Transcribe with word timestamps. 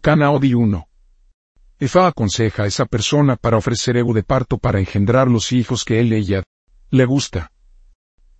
Ocana 0.00 0.30
Odi 0.30 0.54
1. 0.54 0.88
Efa 1.78 2.06
aconseja 2.06 2.62
a 2.62 2.66
esa 2.66 2.86
persona 2.86 3.36
para 3.36 3.58
ofrecer 3.58 3.98
ego 3.98 4.14
de 4.14 4.22
parto 4.22 4.56
para 4.56 4.80
engendrar 4.80 5.28
los 5.28 5.52
hijos 5.52 5.84
que 5.84 6.00
él 6.00 6.14
ella 6.14 6.42
le 6.88 7.04
gusta. 7.04 7.52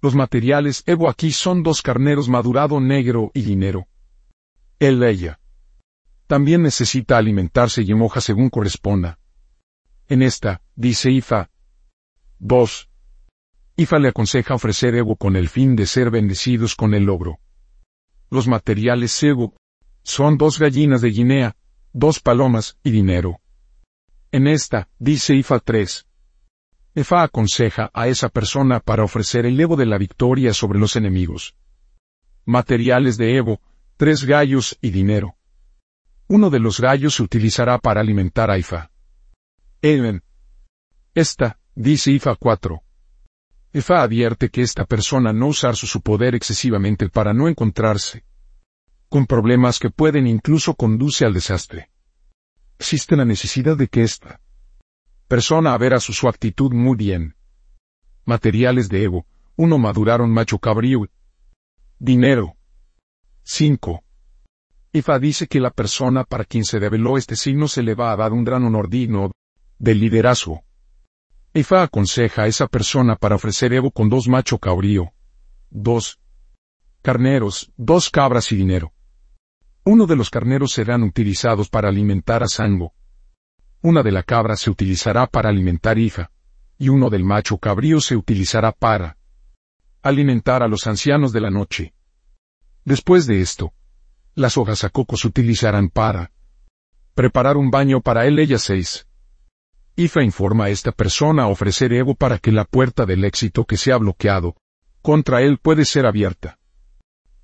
Los 0.01 0.15
materiales 0.15 0.83
ego 0.87 1.11
aquí 1.11 1.33
son 1.33 1.63
dos 1.63 1.83
carneros 1.83 2.31
madurado 2.31 2.81
negro 2.81 3.31
y 3.35 3.43
dinero. 3.43 3.89
Él 4.79 5.03
ella. 5.03 5.39
También 6.27 6.63
necesita 6.63 7.19
alimentarse 7.19 7.83
y 7.83 7.93
moja 7.93 8.23
según 8.23 8.49
corresponda. 8.49 9.19
En 10.09 10.23
esta, 10.23 10.63
dice 10.77 11.11
Ifa. 11.11 11.51
2. 12.39 12.89
Ifa 13.77 13.99
le 13.99 14.09
aconseja 14.09 14.55
ofrecer 14.55 14.95
ego 14.95 15.15
con 15.15 15.37
el 15.37 15.51
fin 15.51 15.77
de 15.77 15.85
ser 15.85 16.11
bendecidos 16.11 16.75
con 16.75 16.95
el 16.95 17.05
logro. 17.05 17.39
Los 18.31 18.49
materiales 18.49 19.23
ego 19.23 19.53
son 20.03 20.39
dos 20.39 20.59
gallinas 20.59 21.01
de 21.01 21.11
Guinea, 21.11 21.57
dos 21.93 22.21
palomas 22.21 22.79
y 22.83 22.91
dinero. 22.91 23.41
En 24.33 24.47
esta, 24.47 24.89
dice 24.99 25.35
Ifa 25.35 25.59
3. 25.59 26.07
Efa 26.95 27.23
aconseja 27.23 27.91
a 27.95 28.09
esa 28.09 28.29
persona 28.29 28.81
para 28.81 29.05
ofrecer 29.05 29.47
el 29.47 29.59
ego 29.61 29.77
de 29.77 29.87
la 29.87 29.99
victoria 29.99 30.55
sobre 30.55 30.79
los 30.79 30.97
enemigos. 30.97 31.55
Materiales 32.45 33.17
de 33.17 33.37
Evo, 33.37 33.61
tres 33.97 34.25
gallos 34.25 34.77
y 34.81 34.91
dinero. 34.91 35.37
Uno 36.27 36.51
de 36.51 36.61
los 36.61 36.81
gallos 36.81 37.15
se 37.15 37.23
utilizará 37.23 37.79
para 37.79 38.01
alimentar 38.01 38.51
a 38.51 38.59
Ifa. 38.59 38.91
Even. 39.83 40.23
Esta, 41.15 41.59
dice 41.75 42.13
Ifa 42.13 42.35
4. 42.37 42.83
Efa 43.73 44.03
advierte 44.03 44.49
que 44.49 44.63
esta 44.63 44.85
persona 44.85 45.33
no 45.33 45.49
usar 45.49 45.77
su 45.77 46.01
poder 46.01 46.35
excesivamente 46.35 47.09
para 47.09 47.33
no 47.33 47.49
encontrarse 47.49 48.25
con 49.11 49.27
problemas 49.27 49.81
que 49.81 49.91
pueden 49.91 50.29
incluso 50.29 50.75
conduce 50.75 51.25
al 51.25 51.35
desastre. 51.35 51.91
Existe 52.79 53.17
la 53.17 53.25
necesidad 53.25 53.77
de 53.77 53.89
que 53.89 54.03
esta 54.03 54.41
persona 55.27 55.75
a 55.75 56.01
su, 56.01 56.13
su 56.13 56.29
actitud 56.29 56.73
muy 56.73 56.97
bien. 56.97 57.35
Materiales 58.25 58.89
de 58.89 59.03
ego, 59.03 59.27
uno 59.57 59.79
maduraron 59.79 60.31
macho 60.31 60.59
cabrío. 60.61 61.09
Dinero. 61.99 62.55
5. 63.43 64.01
Ifa 64.93 65.19
dice 65.19 65.49
que 65.49 65.59
la 65.59 65.71
persona 65.71 66.23
para 66.23 66.45
quien 66.45 66.65
se 66.65 66.79
develó 66.79 67.19
este 67.19 67.35
signo 67.35 67.67
se 67.67 67.83
le 67.83 67.97
va 67.97 68.13
a 68.13 68.17
dar 68.17 68.33
un 68.33 68.45
gran 68.45 68.63
honor 68.65 68.89
digno 68.89 69.33
del 69.79 69.99
liderazgo. 69.99 70.63
Ifa 71.53 71.83
aconseja 71.83 72.43
a 72.43 72.47
esa 72.47 72.69
persona 72.69 73.17
para 73.17 73.35
ofrecer 73.35 73.73
ego 73.73 73.91
con 73.91 74.09
dos 74.09 74.29
macho 74.29 74.59
cabrío. 74.59 75.13
Dos 75.69 76.21
carneros, 77.03 77.73
dos 77.77 78.09
cabras 78.09 78.53
y 78.53 78.57
dinero. 78.57 78.93
Uno 79.85 80.07
de 80.07 80.15
los 80.15 80.29
carneros 80.29 80.73
serán 80.73 81.03
utilizados 81.03 81.71
para 81.71 81.89
alimentar 81.89 82.43
a 82.43 82.49
Sango. 82.49 82.93
Una 83.81 84.03
de 84.03 84.13
la 84.13 84.23
cabra 84.23 84.57
se 84.57 84.71
utilizará 84.71 85.27
para 85.27 85.49
alimentar 85.49 85.99
hija. 85.99 86.31
Y 86.79 86.91
uno 86.91 87.11
del 87.11 87.25
macho 87.25 87.59
cabrío 87.59 88.01
se 88.01 88.17
utilizará 88.17 88.73
para 88.73 89.17
alimentar 90.03 90.63
a 90.63 90.69
los 90.69 90.87
ancianos 90.87 91.33
de 91.33 91.41
la 91.41 91.51
noche. 91.51 91.95
Después 92.85 93.27
de 93.27 93.41
esto, 93.41 93.73
las 94.35 94.57
hojas 94.57 94.85
a 94.85 94.91
coco 94.91 95.17
se 95.17 95.29
utilizarán 95.29 95.89
para 95.89 96.31
preparar 97.15 97.57
un 97.57 97.71
baño 97.71 98.01
para 98.01 98.27
él 98.27 98.39
ella 98.39 98.59
seis. 98.59 99.07
Ifa 99.97 100.23
informa 100.23 100.67
a 100.67 100.71
esta 100.71 100.93
persona 100.93 101.43
a 101.45 101.49
ofrecer 101.49 101.93
ego 101.93 102.15
para 102.15 102.39
que 102.39 102.53
la 102.53 102.65
puerta 102.65 103.05
del 103.05 103.25
éxito 103.25 103.65
que 103.65 103.77
se 103.77 103.93
ha 103.93 103.97
bloqueado 103.99 104.57
contra 105.03 105.43
él 105.43 105.59
puede 105.59 105.85
ser 105.85 106.07
abierta. 106.07 106.60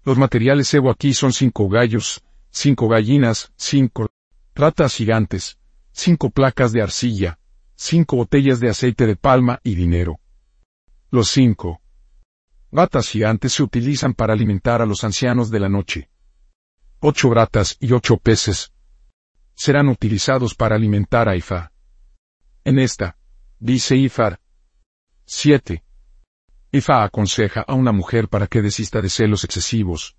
Los 0.06 0.18
materiales 0.18 0.72
Evo 0.72 0.88
aquí 0.92 1.12
son 1.14 1.32
cinco 1.32 1.68
gallos, 1.68 2.22
cinco 2.50 2.86
gallinas, 2.86 3.52
cinco 3.56 4.08
ratas 4.54 4.94
gigantes, 4.94 5.58
cinco 5.90 6.30
placas 6.30 6.70
de 6.70 6.80
arcilla, 6.80 7.40
cinco 7.74 8.14
botellas 8.14 8.60
de 8.60 8.68
aceite 8.68 9.04
de 9.04 9.16
palma 9.16 9.58
y 9.64 9.74
dinero. 9.74 10.20
Los 11.10 11.28
cinco 11.30 11.82
ratas 12.70 13.08
gigantes 13.08 13.54
se 13.54 13.64
utilizan 13.64 14.14
para 14.14 14.32
alimentar 14.32 14.80
a 14.80 14.86
los 14.86 15.02
ancianos 15.02 15.50
de 15.50 15.58
la 15.58 15.68
noche. 15.68 16.08
Ocho 17.00 17.34
ratas 17.34 17.76
y 17.80 17.92
ocho 17.92 18.16
peces 18.16 18.72
serán 19.56 19.88
utilizados 19.88 20.54
para 20.54 20.76
alimentar 20.76 21.28
a 21.28 21.34
Ifa. 21.34 21.72
En 22.62 22.78
esta, 22.78 23.18
dice 23.58 23.96
Ifar. 23.96 24.38
7. 25.24 25.82
Ifa 26.72 27.04
aconseja 27.04 27.62
a 27.62 27.74
una 27.74 27.92
mujer 27.92 28.28
para 28.28 28.46
que 28.46 28.62
desista 28.62 29.00
de 29.00 29.08
celos 29.08 29.44
excesivos, 29.44 30.16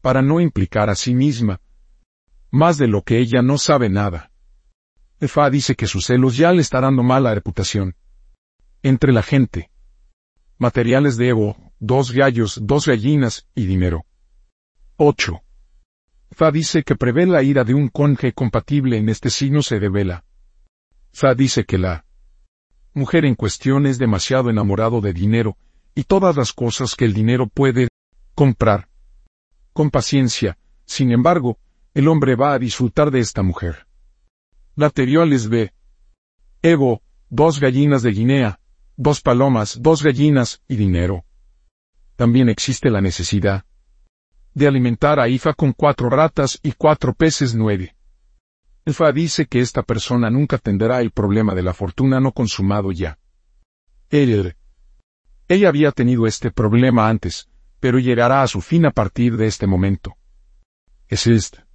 para 0.00 0.22
no 0.22 0.40
implicar 0.40 0.90
a 0.90 0.94
sí 0.94 1.14
misma 1.14 1.60
más 2.50 2.78
de 2.78 2.86
lo 2.86 3.02
que 3.02 3.18
ella 3.18 3.42
no 3.42 3.58
sabe 3.58 3.88
nada. 3.88 4.30
Ifa 5.20 5.50
dice 5.50 5.74
que 5.74 5.86
sus 5.86 6.06
celos 6.06 6.36
ya 6.36 6.52
le 6.52 6.62
está 6.62 6.80
dando 6.80 7.02
mala 7.02 7.34
reputación. 7.34 7.96
Entre 8.82 9.12
la 9.12 9.22
gente. 9.22 9.70
Materiales 10.58 11.16
de 11.16 11.28
Evo, 11.28 11.56
dos 11.78 12.12
gallos, 12.12 12.60
dos 12.62 12.86
gallinas 12.86 13.46
y 13.54 13.66
dinero. 13.66 14.06
8. 14.96 15.42
Fa 16.30 16.50
dice 16.50 16.82
que 16.82 16.96
prevé 16.96 17.26
la 17.26 17.42
ira 17.42 17.64
de 17.64 17.74
un 17.74 17.88
conje 17.88 18.32
compatible 18.32 18.96
en 18.96 19.08
este 19.08 19.28
signo 19.28 19.62
se 19.62 19.78
revela. 19.78 20.24
Fa 21.12 21.34
dice 21.34 21.64
que 21.64 21.78
la 21.78 22.04
mujer 22.94 23.26
en 23.26 23.34
cuestión 23.34 23.86
es 23.86 23.98
demasiado 23.98 24.48
enamorado 24.48 25.00
de 25.00 25.12
dinero 25.12 25.58
y 25.96 26.04
todas 26.04 26.36
las 26.36 26.52
cosas 26.52 26.94
que 26.94 27.06
el 27.06 27.14
dinero 27.14 27.48
puede 27.48 27.88
comprar. 28.34 28.88
Con 29.72 29.90
paciencia, 29.90 30.58
sin 30.84 31.10
embargo, 31.10 31.58
el 31.94 32.06
hombre 32.06 32.36
va 32.36 32.52
a 32.52 32.58
disfrutar 32.58 33.10
de 33.10 33.20
esta 33.20 33.42
mujer. 33.42 33.86
Laterioles 34.76 35.48
B. 35.48 35.72
Evo, 36.60 37.02
dos 37.30 37.58
gallinas 37.58 38.02
de 38.02 38.12
Guinea, 38.12 38.60
dos 38.96 39.22
palomas, 39.22 39.80
dos 39.80 40.02
gallinas 40.02 40.62
y 40.68 40.76
dinero. 40.76 41.24
También 42.14 42.50
existe 42.50 42.90
la 42.90 43.00
necesidad 43.00 43.64
de 44.52 44.66
alimentar 44.66 45.20
a 45.20 45.28
Ifa 45.28 45.52
con 45.52 45.72
cuatro 45.72 46.08
ratas 46.08 46.58
y 46.62 46.72
cuatro 46.72 47.12
peces 47.14 47.54
nueve. 47.54 47.94
Ifa 48.86 49.12
dice 49.12 49.46
que 49.46 49.60
esta 49.60 49.82
persona 49.82 50.30
nunca 50.30 50.58
tendrá 50.58 51.00
el 51.00 51.10
problema 51.10 51.54
de 51.54 51.62
la 51.62 51.74
fortuna 51.74 52.20
no 52.20 52.32
consumado 52.32 52.92
ya. 52.92 53.18
Él, 54.08 54.56
ella 55.48 55.68
había 55.68 55.92
tenido 55.92 56.26
este 56.26 56.50
problema 56.50 57.08
antes, 57.08 57.48
pero 57.78 57.98
llegará 57.98 58.42
a 58.42 58.48
su 58.48 58.60
fin 58.60 58.84
a 58.86 58.90
partir 58.90 59.36
de 59.36 59.46
este 59.46 59.66
momento. 59.66 60.16
Es 61.08 61.26
esta. 61.26 61.66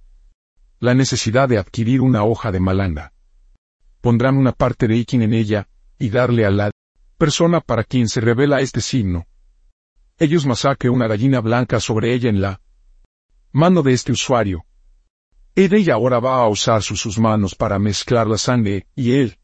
La 0.78 0.94
necesidad 0.94 1.48
de 1.48 1.58
adquirir 1.58 2.00
una 2.00 2.24
hoja 2.24 2.52
de 2.52 2.60
malanda. 2.60 3.12
Pondrán 4.00 4.36
una 4.36 4.52
parte 4.52 4.88
de 4.88 4.96
Ikin 4.96 5.22
en 5.22 5.32
ella, 5.32 5.68
y 5.98 6.10
darle 6.10 6.44
a 6.44 6.50
la 6.50 6.70
persona 7.16 7.60
para 7.60 7.84
quien 7.84 8.08
se 8.08 8.20
revela 8.20 8.60
este 8.60 8.80
signo. 8.80 9.26
Ellos 10.18 10.44
masaque 10.44 10.90
una 10.90 11.06
gallina 11.06 11.40
blanca 11.40 11.80
sobre 11.80 12.12
ella 12.12 12.28
en 12.28 12.42
la 12.42 12.60
mano 13.52 13.82
de 13.82 13.92
este 13.92 14.12
usuario. 14.12 14.66
Ella 15.54 15.94
ahora 15.94 16.18
va 16.18 16.42
a 16.42 16.48
usar 16.48 16.82
sus, 16.82 17.18
manos 17.18 17.54
para 17.54 17.78
mezclar 17.78 18.26
la 18.26 18.38
sangre, 18.38 18.86
y 18.94 19.12
él. 19.12 19.38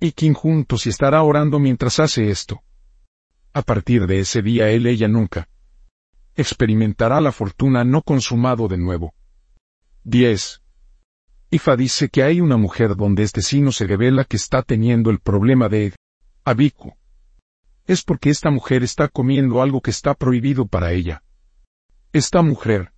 Y 0.00 0.14
juntos 0.32 0.86
y 0.86 0.88
estará 0.88 1.22
orando 1.22 1.58
mientras 1.58 2.00
hace 2.00 2.30
esto. 2.30 2.62
A 3.56 3.62
partir 3.62 4.06
de 4.06 4.20
ese 4.20 4.42
día 4.42 4.68
él 4.68 4.86
ella 4.86 5.08
nunca 5.08 5.48
experimentará 6.34 7.22
la 7.22 7.32
fortuna 7.32 7.84
no 7.84 8.02
consumado 8.02 8.68
de 8.68 8.76
nuevo. 8.76 9.14
10. 10.04 10.60
Ifa 11.52 11.74
dice 11.74 12.10
que 12.10 12.22
hay 12.22 12.42
una 12.42 12.58
mujer 12.58 12.96
donde 12.96 13.22
este 13.22 13.40
signo 13.40 13.72
se 13.72 13.86
revela 13.86 14.24
que 14.24 14.36
está 14.36 14.60
teniendo 14.60 15.08
el 15.08 15.20
problema 15.20 15.70
de 15.70 15.94
Abiku. 16.44 16.92
Es 17.86 18.02
porque 18.02 18.28
esta 18.28 18.50
mujer 18.50 18.82
está 18.82 19.08
comiendo 19.08 19.62
algo 19.62 19.80
que 19.80 19.90
está 19.90 20.12
prohibido 20.12 20.66
para 20.66 20.92
ella. 20.92 21.22
Esta 22.12 22.42
mujer, 22.42 22.92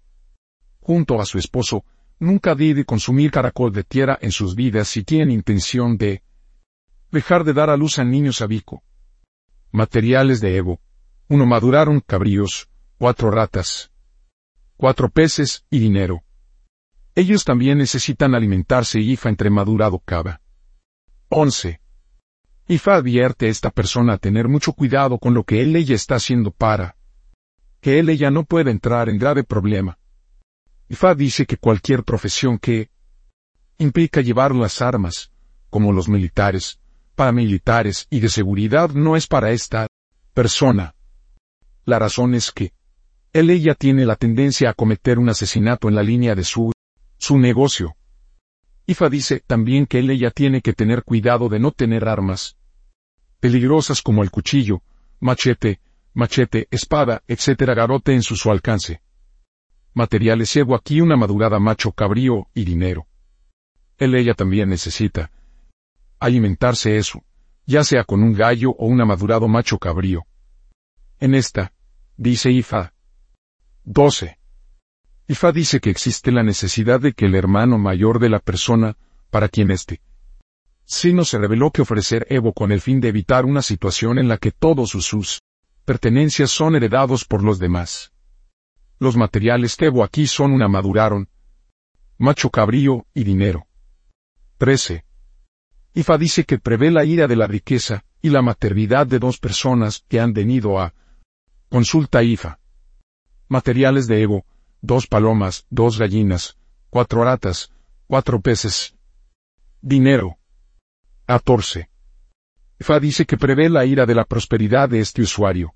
junto 0.81 1.21
a 1.21 1.25
su 1.25 1.39
esposo, 1.39 1.85
nunca 2.19 2.57
debe 2.57 2.85
consumir 2.85 3.31
caracol 3.31 3.73
de 3.73 3.85
tierra 3.85 4.19
en 4.21 4.33
sus 4.33 4.57
vidas 4.57 4.89
si 4.89 5.05
tienen 5.05 5.31
intención 5.31 5.97
de 5.97 6.25
dejar 7.13 7.45
de 7.45 7.53
dar 7.53 7.71
a 7.71 7.77
luz 7.77 8.01
a 8.01 8.05
niños 8.05 8.41
Abiku. 8.43 8.83
Materiales 9.71 10.41
de 10.41 10.57
Evo. 10.57 10.81
Uno 11.29 11.45
maduraron 11.45 12.01
cabríos, 12.01 12.69
cuatro 12.97 13.31
ratas, 13.31 13.91
cuatro 14.77 15.11
peces 15.11 15.65
y 15.69 15.79
dinero. 15.79 16.23
Ellos 17.15 17.45
también 17.45 17.79
necesitan 17.79 18.35
alimentarse 18.35 19.01
y 19.01 19.13
Ifa 19.13 19.29
entre 19.29 19.51
madurado 19.51 19.99
cava. 19.99 20.41
11. 21.29 21.81
Ifa 22.69 22.95
advierte 22.95 23.47
a 23.47 23.49
esta 23.51 23.71
persona 23.71 24.15
a 24.15 24.19
tener 24.19 24.49
mucho 24.49 24.73
cuidado 24.73 25.19
con 25.19 25.35
lo 25.35 25.45
que 25.45 25.61
él 25.61 25.77
ella 25.77 25.95
está 25.95 26.15
haciendo 26.15 26.51
para 26.51 26.97
que 27.81 27.99
él 27.99 28.09
ella 28.09 28.31
no 28.31 28.45
pueda 28.45 28.71
entrar 28.71 29.09
en 29.09 29.19
grave 29.19 29.45
problema. 29.45 29.99
Ifa 30.89 31.15
dice 31.15 31.45
que 31.45 31.59
cualquier 31.59 32.05
profesión 32.05 32.59
que 32.59 32.91
implica 33.77 34.23
llevar 34.23 34.55
las 34.55 34.81
armas, 34.81 35.31
como 35.71 35.93
los 35.93 36.09
militares, 36.09 36.81
paramilitares 37.19 38.07
y 38.11 38.21
de 38.21 38.29
seguridad 38.29 38.91
no 38.91 39.17
es 39.17 39.27
para 39.27 39.51
esta 39.51 39.89
persona. 40.33 40.95
La 41.85 41.99
razón 41.99 42.37
es 42.37 42.53
que 42.53 42.73
él 43.33 43.51
ella 43.51 43.75
tiene 43.75 44.07
la 44.07 44.15
tendencia 44.15 44.71
a 44.71 44.75
cometer 44.75 45.19
un 45.19 45.29
asesinato 45.29 45.89
en 45.89 45.97
la 45.97 46.05
línea 46.05 46.37
de 46.37 46.45
su, 46.45 46.71
su 47.19 47.39
negocio, 47.39 47.97
Ifa 48.91 49.11
dice 49.11 49.43
también 49.47 49.85
que 49.85 49.99
él 49.99 50.09
ella 50.09 50.31
tiene 50.31 50.63
que 50.63 50.73
tener 50.73 51.03
cuidado 51.03 51.51
de 51.51 51.59
no 51.59 51.73
tener 51.73 52.09
armas 52.09 52.57
peligrosas 53.39 54.01
como 54.01 54.23
el 54.23 54.31
cuchillo, 54.31 54.81
machete, 55.21 55.81
machete, 56.15 56.69
espada, 56.71 57.23
etc. 57.29 57.75
garote 57.77 58.15
en 58.15 58.23
su, 58.23 58.51
alcance. 58.51 59.03
Materiales 59.93 60.55
llevo 60.55 60.75
aquí 60.75 61.03
una 61.03 61.19
madurada 61.19 61.59
macho 61.59 61.93
cabrío 61.93 62.49
y 62.55 62.65
dinero. 62.65 63.07
Él 63.99 64.15
ella 64.15 64.33
también 64.33 64.71
necesita 64.71 65.33
alimentarse 66.21 66.97
eso, 66.97 67.23
ya 67.67 67.85
sea 67.85 68.05
con 68.05 68.23
un 68.23 68.33
gallo 68.33 68.71
o 68.71 68.87
un 68.87 68.97
madurado 68.99 69.49
macho 69.49 69.79
cabrío. 69.79 70.27
En 71.21 71.35
esta, 71.35 71.73
dice 72.17 72.51
Ifa. 72.51 72.93
12. 73.85 74.39
Ifa 75.29 75.53
dice 75.53 75.81
que 75.81 75.91
existe 75.91 76.33
la 76.33 76.43
necesidad 76.43 77.01
de 77.01 77.13
que 77.13 77.27
el 77.27 77.35
hermano 77.35 77.79
mayor 77.79 78.19
de 78.19 78.31
la 78.31 78.39
persona, 78.39 78.97
para 79.31 79.49
quien 79.49 79.71
esté, 79.71 80.01
no 81.13 81.25
se 81.25 81.39
reveló 81.39 81.71
que 81.71 81.83
ofrecer 81.83 82.27
Evo 82.31 82.53
con 82.53 82.73
el 82.73 82.81
fin 82.81 83.01
de 83.01 83.09
evitar 83.09 83.45
una 83.45 83.63
situación 83.63 84.19
en 84.19 84.29
la 84.29 84.39
que 84.39 84.53
todos 84.53 84.91
sus, 84.91 85.43
pertenencias 85.85 86.51
son 86.51 86.77
heredados 86.77 87.25
por 87.25 87.43
los 87.43 87.59
demás. 87.59 88.13
Los 88.99 89.17
materiales 89.17 89.77
Evo 89.81 90.03
aquí 90.03 90.27
son 90.27 90.53
una 90.53 90.69
maduraron, 90.69 91.29
macho 92.17 92.51
cabrío 92.51 93.07
y 93.15 93.25
dinero. 93.25 93.67
13. 94.57 95.05
Ifa 95.99 96.17
dice 96.17 96.45
que 96.45 96.61
prevé 96.61 96.93
la 96.93 97.05
ira 97.05 97.27
de 97.27 97.35
la 97.35 97.49
riqueza 97.49 98.05
y 98.23 98.31
la 98.31 98.41
maternidad 98.41 99.05
de 99.05 99.19
dos 99.19 99.39
personas 99.39 100.05
que 100.07 100.21
han 100.21 100.33
venido 100.33 100.79
a 100.79 100.95
consulta 101.69 102.23
Ifa. 102.23 102.61
Materiales 103.49 104.07
de 104.07 104.23
Evo, 104.23 104.47
dos 104.81 105.09
palomas, 105.09 105.67
dos 105.71 105.99
gallinas, 105.99 106.57
cuatro 106.89 107.25
ratas, 107.25 107.73
cuatro 108.07 108.41
peces. 108.41 108.95
Dinero. 109.81 110.39
14. 111.27 111.91
Fa 112.79 113.01
dice 113.01 113.27
que 113.27 113.37
prevé 113.37 113.69
la 113.69 113.85
ira 113.85 114.07
de 114.07 114.15
la 114.15 114.25
prosperidad 114.25 114.89
de 114.89 115.01
este 115.01 115.23
usuario. 115.23 115.75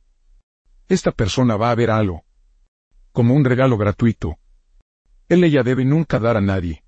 Esta 0.87 1.11
persona 1.11 1.57
va 1.57 1.73
a 1.73 1.75
ver 1.75 1.91
algo. 1.91 2.23
Como 3.11 3.35
un 3.35 3.45
regalo 3.45 3.77
gratuito. 3.77 4.39
Él 5.29 5.43
ella 5.43 5.65
debe 5.65 5.85
nunca 5.85 6.21
dar 6.21 6.37
a 6.37 6.41
nadie. 6.41 6.85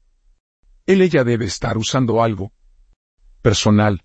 Él 0.87 1.03
ella 1.03 1.25
debe 1.25 1.47
estar 1.47 1.77
usando 1.77 2.23
algo. 2.23 2.53
Personal. 3.45 4.03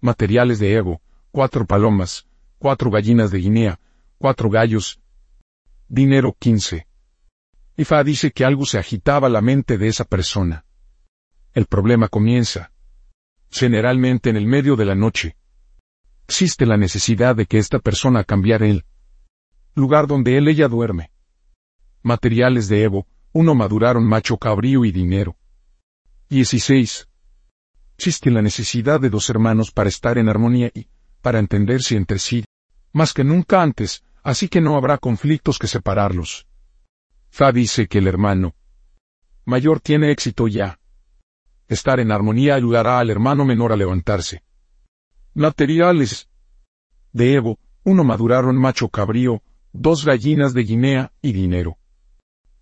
Materiales 0.00 0.58
de 0.58 0.74
ego, 0.74 1.00
cuatro 1.30 1.66
palomas, 1.66 2.26
cuatro 2.58 2.90
gallinas 2.90 3.30
de 3.30 3.38
Guinea, 3.38 3.78
cuatro 4.18 4.50
gallos. 4.50 5.00
Dinero 5.86 6.34
15. 6.36 6.84
Ifa 7.76 8.02
dice 8.02 8.32
que 8.32 8.44
algo 8.44 8.66
se 8.66 8.76
agitaba 8.76 9.28
la 9.28 9.40
mente 9.40 9.78
de 9.78 9.86
esa 9.86 10.04
persona. 10.04 10.64
El 11.52 11.66
problema 11.66 12.08
comienza 12.08 12.72
generalmente 13.52 14.30
en 14.30 14.36
el 14.36 14.46
medio 14.48 14.74
de 14.74 14.84
la 14.84 14.96
noche. 14.96 15.36
Existe 16.26 16.66
la 16.66 16.76
necesidad 16.76 17.36
de 17.36 17.46
que 17.46 17.58
esta 17.58 17.78
persona 17.78 18.24
cambiara 18.24 18.66
el 18.66 18.84
lugar 19.76 20.08
donde 20.08 20.36
él 20.38 20.48
ella 20.48 20.66
duerme. 20.66 21.12
Materiales 22.02 22.66
de 22.66 22.82
Evo, 22.82 23.06
uno 23.32 23.54
maduraron 23.54 24.04
macho 24.04 24.38
cabrío 24.38 24.84
y 24.84 24.90
dinero. 24.90 25.36
16. 26.30 27.09
Existe 28.00 28.30
la 28.30 28.40
necesidad 28.40 28.98
de 28.98 29.10
dos 29.10 29.28
hermanos 29.28 29.72
para 29.72 29.90
estar 29.90 30.16
en 30.16 30.30
armonía 30.30 30.70
y, 30.72 30.86
para 31.20 31.38
entenderse 31.38 31.96
entre 31.96 32.18
sí, 32.18 32.46
más 32.94 33.12
que 33.12 33.24
nunca 33.24 33.60
antes, 33.60 34.04
así 34.22 34.48
que 34.48 34.62
no 34.62 34.76
habrá 34.76 34.96
conflictos 34.96 35.58
que 35.58 35.66
separarlos. 35.66 36.46
Fa 37.28 37.52
dice 37.52 37.88
que 37.88 37.98
el 37.98 38.06
hermano 38.06 38.54
mayor 39.44 39.80
tiene 39.80 40.12
éxito 40.12 40.48
ya, 40.48 40.78
Estar 41.68 42.00
en 42.00 42.10
armonía 42.10 42.54
ayudará 42.54 43.00
al 43.00 43.10
hermano 43.10 43.44
menor 43.44 43.70
a 43.70 43.76
levantarse. 43.76 44.44
Materiales. 45.34 46.30
De 47.12 47.34
Evo, 47.34 47.58
uno 47.84 48.02
maduraron 48.02 48.56
macho 48.56 48.88
cabrío, 48.88 49.42
dos 49.74 50.06
gallinas 50.06 50.54
de 50.54 50.62
Guinea 50.62 51.12
y 51.20 51.32
dinero. 51.32 51.76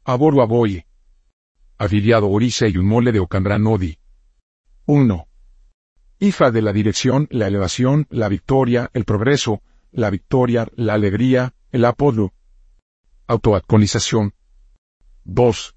Aboru 0.02 0.42
aboye. 0.42 0.88
Aviriado 1.78 2.28
orisa 2.28 2.66
y 2.66 2.76
un 2.76 2.86
mole 2.86 3.12
de 3.12 3.20
Ocanranodi. 3.20 3.98
1. 4.86 5.27
IFA 6.20 6.50
de 6.50 6.62
la 6.62 6.72
dirección, 6.72 7.28
la 7.30 7.46
elevación, 7.46 8.06
la 8.10 8.28
victoria, 8.28 8.90
el 8.92 9.04
progreso, 9.04 9.62
la 9.92 10.10
victoria, 10.10 10.66
la 10.74 10.94
alegría, 10.94 11.54
el 11.70 11.84
apodo. 11.84 12.32
Autoactualización. 13.28 14.34
2. 15.24 15.76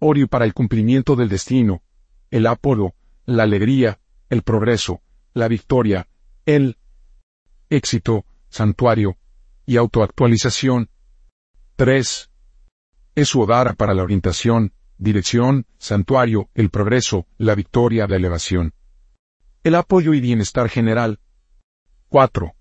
Orio 0.00 0.26
para 0.26 0.44
el 0.44 0.54
cumplimiento 0.54 1.14
del 1.14 1.28
destino, 1.28 1.82
el 2.32 2.46
apolo, 2.46 2.94
la 3.26 3.44
alegría, 3.44 4.00
el 4.28 4.42
progreso, 4.42 5.02
la 5.34 5.46
victoria, 5.46 6.08
el 6.46 6.76
éxito, 7.70 8.24
santuario 8.48 9.16
y 9.66 9.76
autoactualización. 9.76 10.90
3. 11.76 12.30
Es 13.14 13.36
Odara 13.36 13.74
para 13.74 13.94
la 13.94 14.02
orientación, 14.02 14.72
dirección, 14.98 15.66
santuario, 15.78 16.50
el 16.54 16.70
progreso, 16.70 17.26
la 17.38 17.54
victoria 17.54 18.08
de 18.08 18.16
elevación. 18.16 18.74
El 19.64 19.76
apoyo 19.76 20.12
y 20.12 20.20
bienestar 20.20 20.68
general. 20.68 21.20
4. 22.10 22.54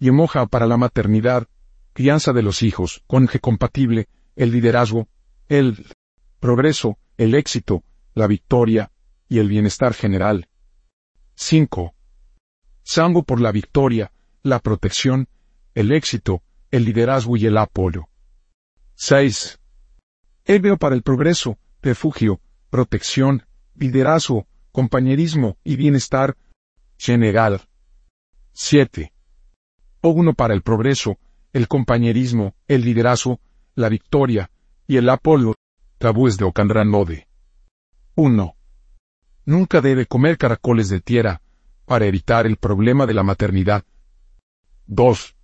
Yemoja 0.00 0.46
para 0.46 0.66
la 0.66 0.76
maternidad, 0.76 1.46
crianza 1.92 2.32
de 2.32 2.42
los 2.42 2.64
hijos, 2.64 3.04
conje 3.06 3.38
compatible, 3.38 4.08
el 4.34 4.50
liderazgo, 4.50 5.06
el 5.46 5.86
progreso, 6.40 6.98
el 7.18 7.36
éxito, 7.36 7.84
la 8.14 8.26
victoria 8.26 8.90
y 9.28 9.38
el 9.38 9.48
bienestar 9.48 9.94
general. 9.94 10.48
5. 11.36 11.94
Sango 12.82 13.22
por 13.22 13.40
la 13.40 13.52
victoria, 13.52 14.10
la 14.42 14.58
protección, 14.58 15.28
el 15.76 15.92
éxito, 15.92 16.42
el 16.72 16.84
liderazgo 16.84 17.36
y 17.36 17.46
el 17.46 17.56
apoyo. 17.56 18.08
6. 18.96 19.60
Herbeo 20.46 20.78
para 20.78 20.96
el 20.96 21.02
progreso, 21.02 21.58
refugio, 21.80 22.40
protección, 22.70 23.46
liderazgo, 23.76 24.48
compañerismo 24.78 25.56
y 25.64 25.74
bienestar 25.74 26.36
general. 26.98 27.62
7. 28.52 29.12
O1 30.02 30.36
para 30.36 30.54
el 30.54 30.62
progreso, 30.62 31.18
el 31.52 31.66
compañerismo, 31.66 32.54
el 32.68 32.82
liderazgo, 32.82 33.40
la 33.74 33.88
victoria 33.88 34.52
y 34.86 34.98
el 34.98 35.08
apoyo. 35.08 35.56
Tabúes 35.98 36.36
de 36.36 36.44
Ocandranode. 36.44 37.26
1. 38.14 38.54
Nunca 39.46 39.80
debe 39.80 40.06
comer 40.06 40.38
caracoles 40.38 40.88
de 40.88 41.00
tierra, 41.00 41.42
para 41.84 42.06
evitar 42.06 42.46
el 42.46 42.56
problema 42.56 43.04
de 43.04 43.14
la 43.14 43.24
maternidad. 43.24 43.82
2. 44.86 45.34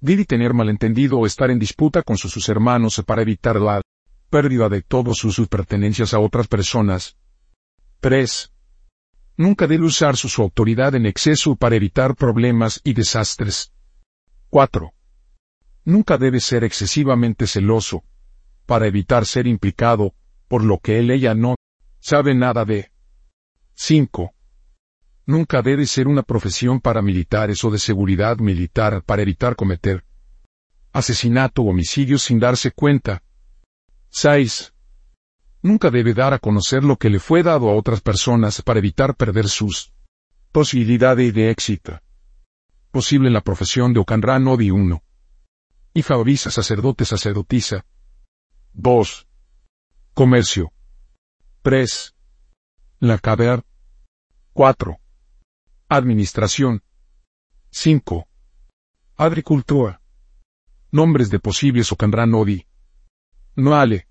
Debe 0.00 0.24
tener 0.24 0.54
malentendido 0.54 1.18
o 1.18 1.26
estar 1.26 1.50
en 1.50 1.58
disputa 1.58 2.02
con 2.02 2.16
sus, 2.16 2.48
hermanos 2.48 3.02
para 3.06 3.20
evitar 3.20 3.56
la 3.60 3.82
pérdida 4.30 4.70
de 4.70 4.80
todas 4.80 5.18
sus, 5.18 5.46
pertenencias 5.46 6.14
a 6.14 6.20
otras 6.20 6.48
personas. 6.48 7.18
3. 8.00 8.52
Nunca 9.36 9.66
debe 9.66 9.84
usar 9.84 10.16
su, 10.16 10.42
autoridad 10.42 10.94
en 10.94 11.06
exceso 11.06 11.56
para 11.56 11.76
evitar 11.76 12.14
problemas 12.14 12.80
y 12.84 12.94
desastres. 12.94 13.72
4. 14.50 14.92
Nunca 15.84 16.16
debe 16.16 16.40
ser 16.40 16.64
excesivamente 16.64 17.46
celoso, 17.46 18.02
para 18.64 18.86
evitar 18.86 19.26
ser 19.26 19.46
implicado, 19.46 20.14
por 20.48 20.64
lo 20.64 20.78
que 20.78 20.98
él 20.98 21.10
ella 21.10 21.34
no 21.34 21.56
sabe 22.00 22.34
nada 22.34 22.64
de. 22.64 22.90
5. 23.74 24.32
Nunca 25.26 25.60
debe 25.60 25.86
ser 25.86 26.08
una 26.08 26.22
profesión 26.22 26.80
para 26.80 27.02
militares 27.02 27.62
o 27.64 27.70
de 27.70 27.78
seguridad 27.78 28.38
militar 28.38 29.02
para 29.04 29.22
evitar 29.22 29.56
cometer 29.56 30.04
asesinato 30.92 31.60
o 31.62 31.70
homicidio 31.70 32.18
sin 32.18 32.38
darse 32.38 32.70
cuenta. 32.70 33.22
6. 34.08 34.72
Nunca 35.66 35.90
debe 35.90 36.14
dar 36.14 36.32
a 36.32 36.38
conocer 36.38 36.84
lo 36.84 36.96
que 36.96 37.10
le 37.10 37.18
fue 37.18 37.42
dado 37.42 37.68
a 37.68 37.74
otras 37.74 38.00
personas 38.00 38.62
para 38.62 38.78
evitar 38.78 39.16
perder 39.16 39.48
sus 39.48 39.92
posibilidades 40.52 41.34
de 41.34 41.50
éxito. 41.50 42.00
Posible 42.92 43.30
la 43.30 43.40
profesión 43.40 43.92
de 43.92 43.98
Ocanran 43.98 44.46
Odi 44.46 44.70
1. 44.70 45.02
Y 45.92 46.02
favoriza 46.02 46.52
sacerdote 46.52 47.04
sacerdotisa. 47.04 47.84
2. 48.74 49.26
Comercio. 50.14 50.70
3. 51.62 52.14
La 53.00 53.18
caber. 53.18 53.64
4. 54.52 55.00
Administración. 55.88 56.84
5. 57.70 58.28
Agricultura. 59.16 60.00
Nombres 60.92 61.28
de 61.28 61.40
posibles 61.40 61.90
o 61.90 61.96
Odi. 62.36 62.64
Noale. 63.56 64.06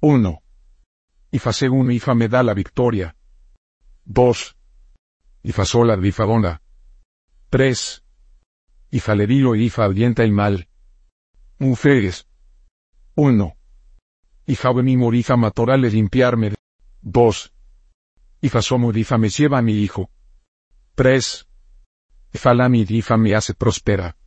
1. 0.00 0.42
Ifa 1.30 1.52
según 1.52 1.90
Ifa 1.90 2.14
me 2.14 2.28
da 2.28 2.42
la 2.42 2.54
victoria. 2.54 3.14
2. 4.04 4.56
Ifa 5.42 5.64
sola 5.64 5.96
de 5.96 6.08
Ifa 6.08 6.60
3. 7.50 8.04
Ifa 8.90 9.14
ledilo 9.14 9.54
y 9.54 9.64
Ifa 9.64 9.84
alienta 9.84 10.24
el 10.24 10.32
mal. 10.32 10.68
Mujeres. 11.58 12.26
1. 13.14 13.56
Ifa 14.46 14.72
mi 14.72 14.96
morifa 14.96 15.36
matorales 15.36 15.92
limpiarme 15.92 16.54
2. 17.02 17.52
Ifasomo 18.40 18.92
difa 18.92 19.18
me 19.18 19.28
lleva 19.28 19.58
a 19.58 19.62
mi 19.62 19.74
hijo. 19.74 20.10
3. 20.94 21.48
Falami 22.32 22.84
difa 22.84 23.16
me 23.16 23.34
hace 23.34 23.54
prospera. 23.54 24.17